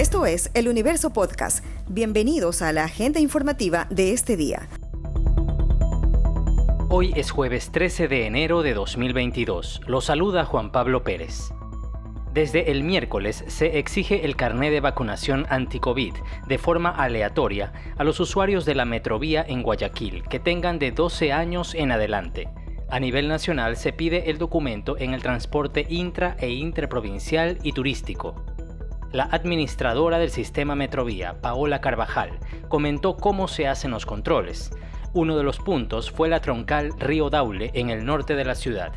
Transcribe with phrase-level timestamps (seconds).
[0.00, 1.62] Esto es El Universo Podcast.
[1.86, 4.66] Bienvenidos a la agenda informativa de este día.
[6.88, 9.82] Hoy es jueves 13 de enero de 2022.
[9.86, 11.52] Lo saluda Juan Pablo Pérez.
[12.32, 16.14] Desde el miércoles se exige el carné de vacunación anti-COVID
[16.46, 21.30] de forma aleatoria a los usuarios de la Metrovía en Guayaquil que tengan de 12
[21.30, 22.48] años en adelante.
[22.88, 28.34] A nivel nacional se pide el documento en el transporte intra e interprovincial y turístico.
[29.12, 32.38] La administradora del sistema Metrovía, Paola Carvajal,
[32.68, 34.70] comentó cómo se hacen los controles.
[35.14, 38.92] Uno de los puntos fue la troncal Río Daule en el norte de la ciudad.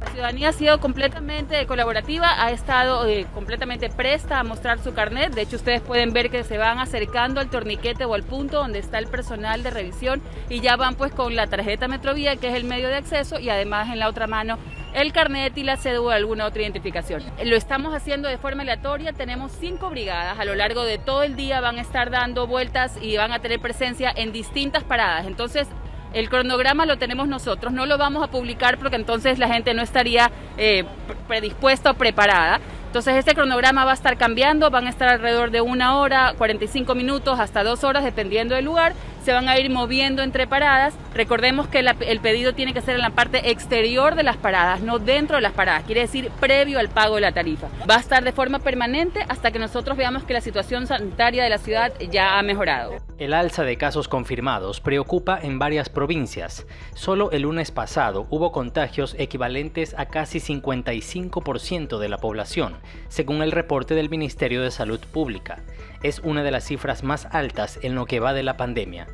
[0.00, 5.34] La ciudadanía ha sido completamente colaborativa, ha estado eh, completamente presta a mostrar su carnet.
[5.34, 8.80] De hecho, ustedes pueden ver que se van acercando al torniquete o al punto donde
[8.80, 10.20] está el personal de revisión
[10.50, 13.48] y ya van pues con la tarjeta Metrovía, que es el medio de acceso, y
[13.48, 14.58] además en la otra mano
[14.94, 17.22] el carnet y la cédula alguna otra identificación.
[17.44, 21.36] Lo estamos haciendo de forma aleatoria, tenemos cinco brigadas a lo largo de todo el
[21.36, 25.26] día, van a estar dando vueltas y van a tener presencia en distintas paradas.
[25.26, 25.66] Entonces,
[26.12, 29.82] el cronograma lo tenemos nosotros, no lo vamos a publicar porque entonces la gente no
[29.82, 30.84] estaría eh,
[31.26, 32.60] predispuesta o preparada.
[32.94, 36.94] Entonces este cronograma va a estar cambiando, van a estar alrededor de una hora, 45
[36.94, 40.94] minutos hasta dos horas dependiendo del lugar se van a ir moviendo entre paradas.
[41.14, 44.98] Recordemos que el pedido tiene que ser en la parte exterior de las paradas, no
[44.98, 47.68] dentro de las paradas, quiere decir previo al pago de la tarifa.
[47.88, 51.50] Va a estar de forma permanente hasta que nosotros veamos que la situación sanitaria de
[51.50, 52.96] la ciudad ya ha mejorado.
[53.16, 56.66] El alza de casos confirmados preocupa en varias provincias.
[56.94, 62.74] Solo el lunes pasado hubo contagios equivalentes a casi 55% de la población,
[63.08, 65.62] según el reporte del Ministerio de Salud Pública.
[66.02, 69.06] Es una de las cifras más altas en lo que va de la pandemia.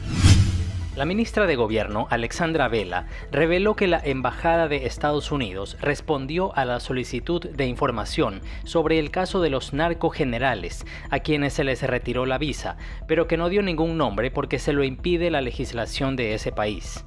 [0.97, 6.65] La ministra de Gobierno, Alexandra Vela, reveló que la Embajada de Estados Unidos respondió a
[6.65, 12.27] la solicitud de información sobre el caso de los narcogenerales, a quienes se les retiró
[12.27, 16.35] la visa, pero que no dio ningún nombre porque se lo impide la legislación de
[16.35, 17.05] ese país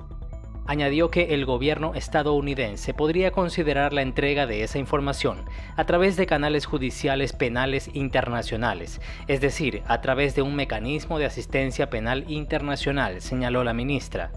[0.66, 5.46] añadió que el gobierno estadounidense podría considerar la entrega de esa información
[5.76, 11.26] a través de canales judiciales penales internacionales, es decir, a través de un mecanismo de
[11.26, 14.32] asistencia penal internacional, señaló la ministra.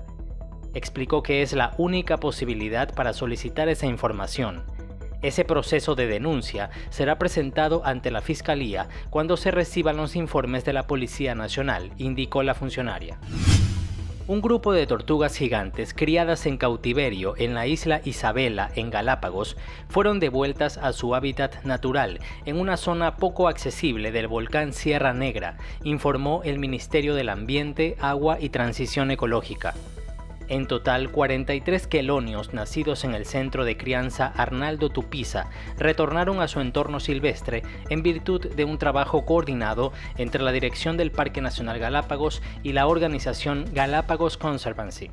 [0.74, 4.64] Explicó que es la única posibilidad para solicitar esa información.
[5.22, 10.74] Ese proceso de denuncia será presentado ante la Fiscalía cuando se reciban los informes de
[10.74, 13.18] la Policía Nacional, indicó la funcionaria.
[14.28, 19.56] Un grupo de tortugas gigantes criadas en cautiverio en la isla Isabela, en Galápagos,
[19.88, 25.58] fueron devueltas a su hábitat natural en una zona poco accesible del volcán Sierra Negra,
[25.84, 29.74] informó el Ministerio del Ambiente, Agua y Transición Ecológica.
[30.48, 36.60] En total, 43 quelonios nacidos en el centro de crianza Arnaldo Tupiza retornaron a su
[36.60, 42.42] entorno silvestre en virtud de un trabajo coordinado entre la Dirección del Parque Nacional Galápagos
[42.62, 45.10] y la organización Galápagos Conservancy.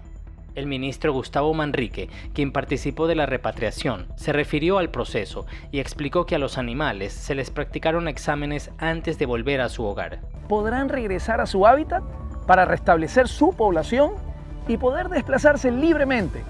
[0.54, 6.28] El ministro Gustavo Manrique, quien participó de la repatriación, se refirió al proceso y explicó
[6.28, 10.20] que a los animales se les practicaron exámenes antes de volver a su hogar.
[10.48, 12.04] Podrán regresar a su hábitat
[12.46, 14.12] para restablecer su población
[14.68, 16.44] y poder desplazarse libremente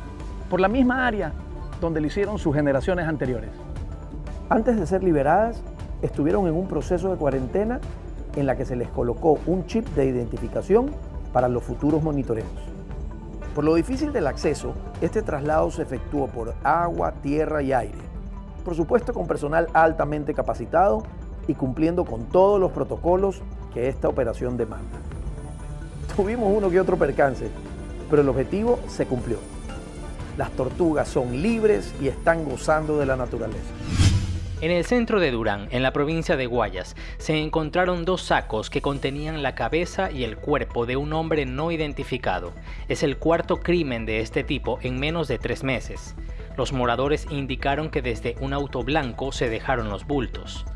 [0.50, 1.34] por la misma área
[1.82, 3.50] donde lo hicieron sus generaciones anteriores.
[4.50, 5.62] Antes de ser liberadas,
[6.02, 7.80] estuvieron en un proceso de cuarentena
[8.36, 10.92] en la que se les colocó un chip de identificación
[11.32, 12.48] para los futuros monitoreos.
[13.56, 17.98] Por lo difícil del acceso, este traslado se efectuó por agua, tierra y aire.
[18.66, 21.04] Por supuesto con personal altamente capacitado
[21.48, 23.42] y cumpliendo con todos los protocolos
[23.74, 24.98] que esta operación demanda.
[26.16, 27.50] Tuvimos uno que otro percance,
[28.14, 29.40] pero el objetivo se cumplió.
[30.38, 33.74] Las tortugas son libres y están gozando de la naturaleza.
[34.62, 38.84] En el centro de Durán, en la provincia de Guayas, se encontraron dos sacos que
[38.84, 42.54] contenían la cabeza y el cuerpo de un hombre no identificado.
[42.88, 46.14] Es el cuarto crimen de este tipo en menos de tres meses.
[46.56, 50.68] Los moradores indicaron que desde un auto blanco se dejaron los bultos.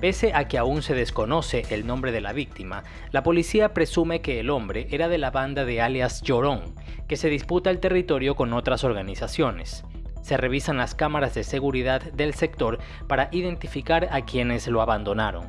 [0.00, 4.40] Pese a que aún se desconoce el nombre de la víctima, la policía presume que
[4.40, 6.74] el hombre era de la banda de alias Llorón,
[7.06, 9.84] que se disputa el territorio con otras organizaciones.
[10.22, 12.78] Se revisan las cámaras de seguridad del sector
[13.08, 15.48] para identificar a quienes lo abandonaron.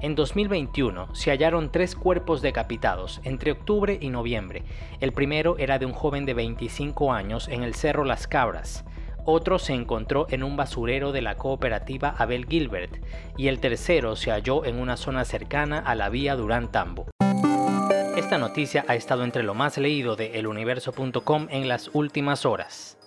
[0.00, 4.64] En 2021 se hallaron tres cuerpos decapitados entre octubre y noviembre.
[4.98, 8.84] El primero era de un joven de 25 años en el Cerro Las Cabras.
[9.24, 12.96] Otro se encontró en un basurero de la cooperativa Abel Gilbert
[13.36, 17.06] y el tercero se halló en una zona cercana a la vía Durán Tambo.
[18.16, 22.99] Esta noticia ha estado entre lo más leído de eluniverso.com en las últimas horas.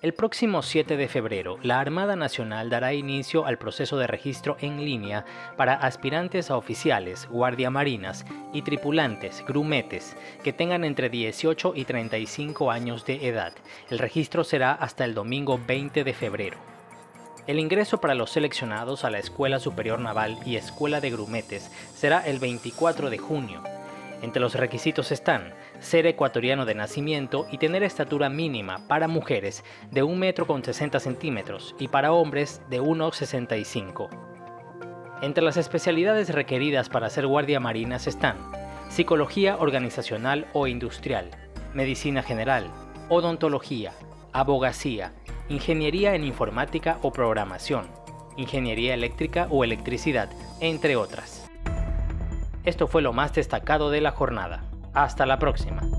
[0.00, 4.84] El próximo 7 de febrero, la Armada Nacional dará inicio al proceso de registro en
[4.84, 5.24] línea
[5.56, 13.04] para aspirantes a oficiales, guardiamarinas y tripulantes, grumetes, que tengan entre 18 y 35 años
[13.06, 13.52] de edad.
[13.90, 16.58] El registro será hasta el domingo 20 de febrero.
[17.48, 22.24] El ingreso para los seleccionados a la Escuela Superior Naval y Escuela de Grumetes será
[22.24, 23.64] el 24 de junio.
[24.22, 30.02] Entre los requisitos están ser ecuatoriano de nacimiento y tener estatura mínima para mujeres de
[30.02, 34.08] 1 metro con 60 centímetros y para hombres de 1,65.
[35.22, 38.36] Entre las especialidades requeridas para ser guardia marinas están
[38.88, 41.30] psicología organizacional o industrial,
[41.74, 42.70] medicina general,
[43.08, 43.92] odontología,
[44.32, 45.12] abogacía,
[45.48, 47.86] ingeniería en informática o programación,
[48.36, 50.30] ingeniería eléctrica o electricidad,
[50.60, 51.48] entre otras.
[52.64, 54.67] Esto fue lo más destacado de la jornada.
[54.98, 55.97] Hasta la próxima.